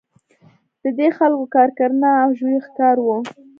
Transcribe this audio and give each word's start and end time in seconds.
د 0.83 0.85
دې 0.97 1.07
خلکو 1.17 1.45
کار 1.55 1.69
کرنه 1.79 2.09
او 2.23 2.29
ژویو 2.37 2.65
ښکار 2.67 2.97
وو. 3.01 3.17